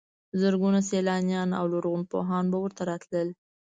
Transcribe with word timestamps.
زرګونه 0.41 0.79
سیلانیان 0.89 1.49
او 1.59 1.65
لرغونپوهان 1.73 2.45
به 2.51 2.57
ورته 2.61 2.81
راتلل. 2.89 3.27